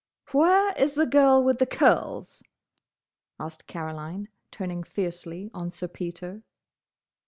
"Where 0.31 0.73
is 0.79 0.95
the 0.95 1.05
girl 1.05 1.43
with 1.43 1.59
the 1.59 1.67
curls?" 1.67 2.41
asked 3.39 3.67
Caroline, 3.67 4.29
turning 4.49 4.81
fiercely 4.81 5.51
on 5.53 5.69
Sir 5.69 5.87
Peter. 5.87 6.41